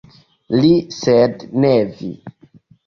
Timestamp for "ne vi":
1.63-2.13